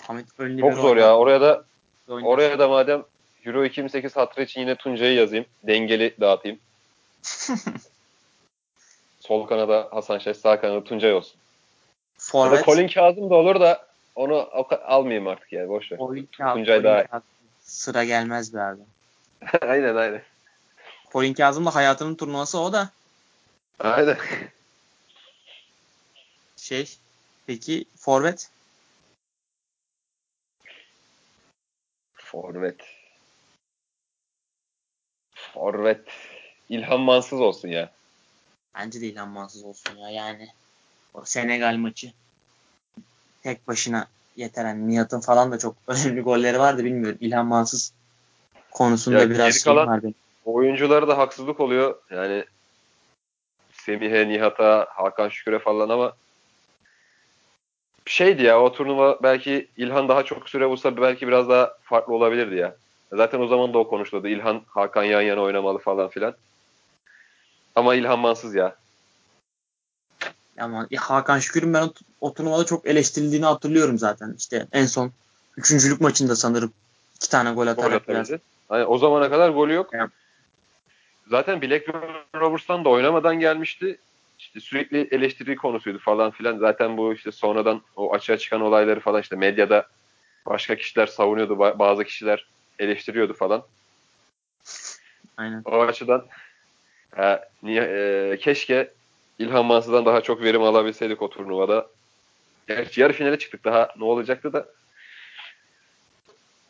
[0.02, 0.26] Hamit
[0.60, 1.16] Çok zor ya.
[1.16, 1.64] Oraya da
[2.08, 3.04] oraya da madem
[3.44, 5.46] Euro 2008 hatırı için yine Tuncay'ı yazayım.
[5.62, 6.58] Dengeli dağıtayım.
[9.20, 11.40] Sol kanada Hasan Şaş, sağ kanada Tuncay olsun.
[12.18, 12.64] Forvet.
[12.64, 14.48] Colin Kazım da olur da onu
[14.84, 15.98] almayayım artık yani boş ver.
[16.52, 17.22] Tuncay daha
[17.60, 18.80] Sıra gelmez be abi.
[19.60, 20.22] aynen aynen.
[21.12, 22.90] Colin Kazım da hayatının turnuvası o da.
[23.78, 24.16] Aynen.
[26.56, 26.96] Şey,
[27.46, 28.50] peki forvet?
[32.14, 32.80] Forvet.
[35.34, 36.08] Forvet.
[36.68, 37.92] İlhan Mansız olsun ya.
[38.74, 40.10] Bence de İlhan Mansız olsun ya.
[40.10, 40.48] Yani
[41.14, 42.12] o Senegal maçı
[43.42, 44.64] tek başına yeter.
[44.64, 47.18] Yani Nihat'ın falan da çok önemli golleri vardı bilmiyorum.
[47.20, 47.92] İlhan Mansız
[48.70, 50.14] konusunda ya biraz şey var benim.
[50.44, 51.94] Oyunculara da haksızlık oluyor.
[52.10, 52.44] Yani
[53.72, 56.12] Semih'e, Nihat'a, Hakan Şükür'e falan ama
[58.06, 62.54] şeydi ya o turnuva belki İlhan daha çok süre bulsa belki biraz daha farklı olabilirdi
[62.54, 62.76] ya.
[63.12, 64.28] Zaten o zaman da o konuşuldu.
[64.28, 66.34] İlhan, Hakan yan yana oynamalı falan filan.
[67.74, 68.76] Ama İlhan Mansız ya.
[70.60, 74.34] Ama Hakan Şükür'ün ben o, o turnuvada çok eleştirildiğini hatırlıyorum zaten.
[74.38, 75.12] İşte en son
[75.56, 76.72] üçüncülük maçında sanırım
[77.16, 78.30] iki tane gol atarak gol biraz.
[78.70, 79.90] O zamana kadar golü yok.
[79.92, 80.10] Evet.
[81.30, 81.88] Zaten Black
[82.34, 83.98] Rovers'tan da oynamadan gelmişti.
[84.38, 86.58] İşte sürekli eleştiri konusuydu falan filan.
[86.58, 89.86] Zaten bu işte sonradan o açığa çıkan olayları falan işte medyada
[90.46, 91.58] başka kişiler savunuyordu.
[91.58, 92.46] Bazı kişiler
[92.78, 93.62] eleştiriyordu falan.
[95.36, 95.62] Aynen.
[95.64, 96.26] O açıdan
[97.18, 98.90] e, niye, e, keşke
[99.40, 101.88] İlhan Mansız'dan daha çok verim alabilseydik o turnuvada.
[102.68, 104.68] Gerçi yarı finale çıktık daha ne olacaktı da.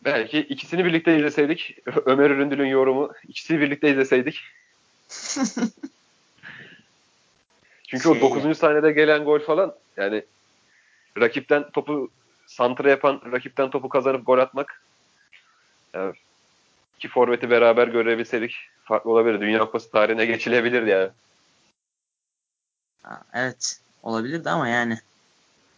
[0.04, 1.76] Belki ikisini birlikte izleseydik.
[2.06, 3.12] Ömer Üründül'ün yorumu.
[3.28, 4.40] ikisini birlikte izleseydik.
[7.88, 8.44] Çünkü şey o 9.
[8.44, 8.54] Ya.
[8.54, 10.24] saniyede gelen gol falan yani
[11.18, 12.10] rakipten topu
[12.46, 14.82] santra yapan rakipten topu kazanıp gol atmak
[15.94, 16.14] yani
[16.98, 19.40] iki forveti beraber görebilseydik farklı olabilir.
[19.40, 21.10] Dünya Kupası tarihine geçilebilirdi yani.
[23.32, 24.98] Evet olabilirdi ama yani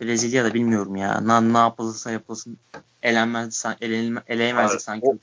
[0.01, 1.21] Brezilya'da bilmiyorum ya.
[1.21, 2.59] Ne, ne yapılırsa yapılsın
[3.03, 5.07] elenmez, elenilme, eleyemezdik sanki.
[5.07, 5.17] O,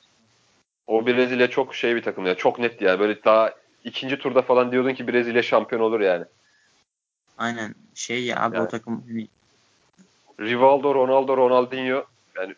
[0.87, 2.35] o Brezilya çok şey bir takım ya.
[2.35, 2.99] Çok net ya.
[2.99, 6.25] Böyle daha ikinci turda falan diyordun ki Brezilya şampiyon olur yani.
[7.37, 7.75] Aynen.
[7.95, 8.65] Şey ya abi yani.
[8.65, 9.27] o takım hani
[10.39, 12.55] Rivaldo, Ronaldo, Ronaldinho yani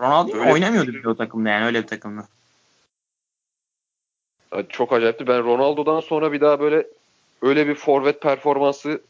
[0.00, 2.28] Ronaldinho oynamıyordu bir o takımda yani öyle bir takımda.
[4.68, 5.26] Çok acayipti.
[5.26, 6.86] Ben Ronaldo'dan sonra bir daha böyle
[7.42, 9.02] öyle bir forvet performansı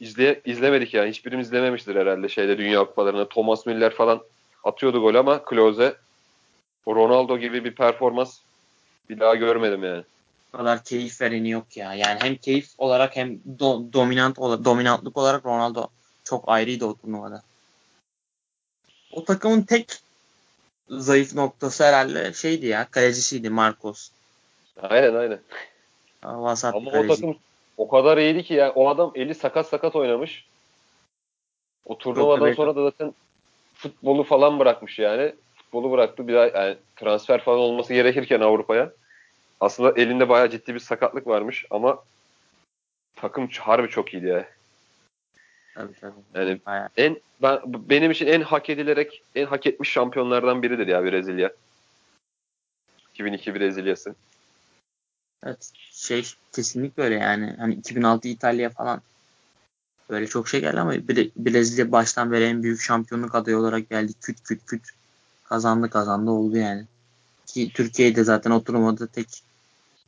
[0.00, 1.10] izle, izlemedik yani.
[1.10, 3.28] Hiçbirimiz izlememiştir herhalde şeyde Dünya Kupalarında.
[3.28, 4.22] Thomas Müller falan
[4.64, 5.96] atıyordu gol ama Klose
[6.88, 8.38] Ronaldo gibi bir performans
[9.10, 10.04] bir daha görmedim yani.
[10.52, 11.94] O kadar keyif vereni yok ya.
[11.94, 15.86] Yani hem keyif olarak hem do, dominant dominantlık olarak Ronaldo
[16.24, 17.42] çok ayrıydı o turnuvada.
[19.12, 19.92] O takımın tek
[20.88, 22.88] zayıf noktası herhalde şeydi ya.
[22.90, 24.10] Kalecisiydi Marcos.
[24.82, 25.38] Aynen aynen.
[26.24, 27.12] Vasat Ama kaleci.
[27.12, 27.36] o takım
[27.76, 30.46] o kadar iyiydi ki ya o adam eli sakat sakat oynamış.
[31.84, 33.14] O turnuvadan sonra da zaten
[33.74, 35.34] futbolu falan bırakmış yani.
[35.54, 38.92] Futbolu bıraktı bir daha yani transfer falan olması gerekirken Avrupa'ya.
[39.60, 41.98] Aslında elinde bayağı ciddi bir sakatlık varmış ama
[43.16, 44.48] takım harbi çok iyiydi ya.
[45.74, 46.12] Tabii tabii.
[46.34, 46.88] Yani bayağı.
[46.96, 51.50] en ben, benim için en hak edilerek en hak etmiş şampiyonlardan biridir ya Brezilya.
[53.14, 54.14] 2002 Brezilya'sı.
[55.44, 57.54] Evet şey kesinlikle öyle yani.
[57.58, 59.02] Hani 2006 İtalya falan
[60.10, 60.92] böyle çok şey geldi ama
[61.36, 64.12] Brezilya baştan beri en büyük şampiyonluk adayı olarak geldi.
[64.20, 64.82] Küt küt küt
[65.44, 66.84] kazandı kazandı oldu yani.
[67.46, 69.42] Ki Türkiye'de zaten oturmadı tek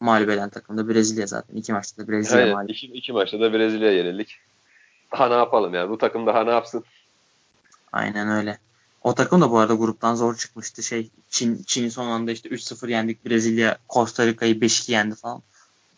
[0.01, 1.57] mağlup eden takım da Brezilya zaten.
[1.57, 2.71] iki maçta da Brezilya Aynen, mağlup.
[2.71, 4.39] Iki, iki maçta da Brezilya yenildik.
[5.13, 5.91] Daha ne yapalım yani?
[5.91, 6.85] Bu takım daha ne yapsın?
[7.93, 8.59] Aynen öyle.
[9.07, 10.83] O takım da bu arada gruptan zor çıkmıştı.
[10.83, 13.27] Şey Çin Çin son anda işte 3-0 yendik.
[13.27, 15.43] Brezilya Costa Rica'yı 5-2 yendi falan.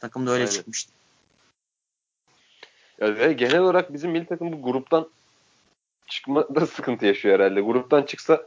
[0.00, 0.52] Takım da öyle Aynen.
[0.52, 0.92] çıkmıştı.
[3.00, 5.08] Ya genel olarak bizim milli takım bu gruptan
[6.06, 7.60] çıkmada sıkıntı yaşıyor herhalde.
[7.60, 8.46] Gruptan çıksa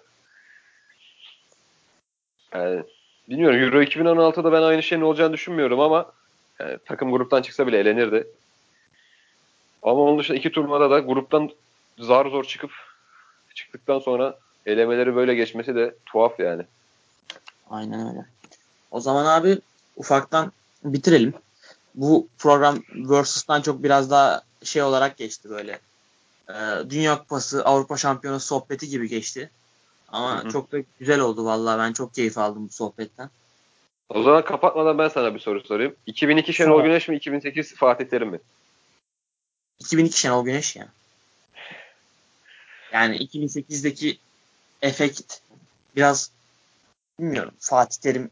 [2.54, 2.84] yani
[3.30, 6.12] bilmiyorum Euro 2016'da ben aynı şeyin olacağını düşünmüyorum ama
[6.60, 8.28] yani, takım gruptan çıksa bile elenirdi.
[9.84, 11.50] Ama onun dışında iki turnuvada da gruptan
[12.00, 12.71] zar zor çıkıp
[13.56, 16.63] çıktıktan sonra elemeleri böyle geçmesi de tuhaf yani.
[17.69, 18.26] Aynen öyle.
[18.91, 19.60] O zaman abi
[19.95, 20.52] ufaktan
[20.84, 21.34] bitirelim.
[21.95, 25.80] Bu program Versus'tan çok biraz daha şey olarak geçti böyle.
[26.50, 26.54] Ee,
[26.89, 29.50] Dünya Kupası, Avrupa Şampiyonası sohbeti gibi geçti.
[30.08, 30.50] Ama Hı-hı.
[30.50, 33.30] çok da güzel oldu vallahi ben çok keyif aldım bu sohbetten.
[34.10, 35.95] O zaman kapatmadan ben sana bir soru sorayım.
[36.06, 38.39] 2002 Şenol Güneş mi 2008 Fatih Terim mi?
[39.80, 40.88] 2002 Şenol Güneş ya.
[42.93, 44.17] Yani 2008'deki
[44.81, 45.39] efekt
[45.95, 46.31] biraz
[47.19, 48.29] bilmiyorum Fatih Terim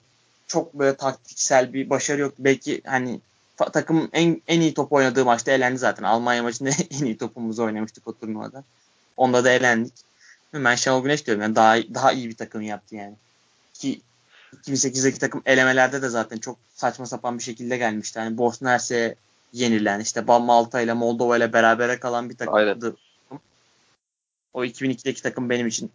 [0.48, 2.34] çok böyle taktiksel bir başarı yok.
[2.40, 3.22] Belki hani
[3.58, 6.04] takım en en iyi top oynadığı maçta elendi zaten.
[6.04, 8.64] Almanya maçında en iyi topumuzu oynamıştık o turnuvada.
[9.18, 9.94] Onda da elendik.
[10.54, 13.16] Ben Şenol Güneş diyorum yani daha daha iyi bir takım yaptı yani.
[13.74, 14.02] Ki
[14.64, 18.20] 2008'deki takım elemelerde de zaten çok saçma sapan bir şekilde gelmişti.
[18.20, 19.16] Yani Bosna Hersek'e
[19.54, 22.58] yenilen işte Malta ile Moldova ile berabere kalan bir takımdı.
[22.58, 22.96] Aynen.
[24.54, 25.92] O 2002'deki takım benim için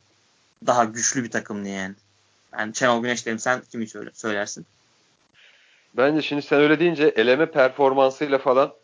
[0.66, 1.94] daha güçlü bir takımdı yani.
[2.58, 4.66] Yani Şenol Güneş derim sen kimi söylersin?
[5.96, 8.74] Bence şimdi sen öyle deyince eleme performansıyla falan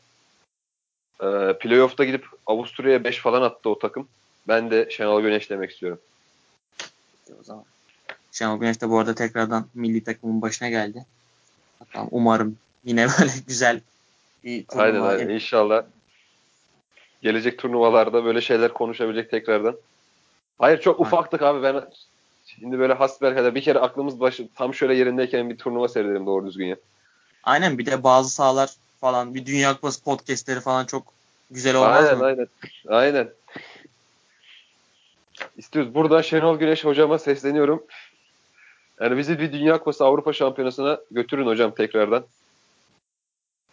[1.20, 4.08] e, playoff'ta gidip Avusturya'ya 5 falan attı o takım.
[4.48, 6.00] Ben de Şenol Güneş demek istiyorum.
[7.40, 7.64] O zaman.
[8.32, 11.06] Şenol Güneş de bu arada tekrardan milli takımın başına geldi.
[11.78, 13.80] Hatta umarım yine böyle güzel
[14.44, 14.84] bir turnuva.
[14.84, 15.84] Aynen aynen inşallah.
[17.22, 19.76] Gelecek turnuvalarda böyle şeyler konuşabilecek tekrardan.
[20.60, 21.84] Hayır çok ufaktık abi ben
[22.44, 26.66] şimdi böyle hasbelkader bir kere aklımız başı tam şöyle yerindeyken bir turnuva seyredelim doğru düzgün
[26.66, 26.76] ya.
[27.42, 28.70] Aynen bir de bazı sahalar
[29.00, 31.12] falan bir Dünya Kupası podcastleri falan çok
[31.50, 32.24] güzel olmaz aynen mı?
[32.24, 32.46] aynen.
[32.88, 33.30] Aynen.
[35.56, 35.94] İstiyoruz.
[35.94, 37.84] Buradan Şenol Güneş hocama sesleniyorum.
[39.00, 42.24] Yani bizi bir Dünya Kupası Avrupa Şampiyonası'na götürün hocam tekrardan.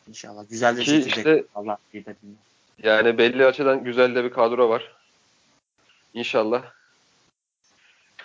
[0.07, 0.43] İnşallah.
[0.49, 1.77] Güzel de Ki işte- Allah.
[2.83, 4.91] Yani belli açıdan güzel de bir kadro var.
[6.13, 6.76] İnşallah.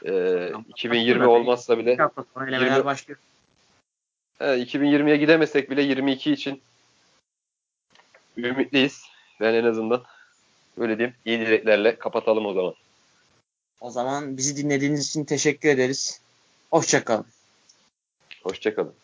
[0.05, 3.19] Ee, 2020 olmazsa bile İki hafta sonra elemeler 20 başlıyor.
[4.38, 6.62] he, 2020'ye gidemesek bile 22 için
[8.37, 9.03] ümitliyiz.
[9.41, 10.03] Ben en azından
[10.79, 11.17] öyle diyeyim.
[11.25, 12.75] İyi dileklerle kapatalım o zaman.
[13.81, 16.21] O zaman bizi dinlediğiniz için teşekkür ederiz.
[16.71, 17.27] Hoşçakalın.
[18.43, 18.95] Hoşçakalın.